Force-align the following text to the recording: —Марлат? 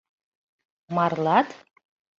—Марлат? 0.95 1.49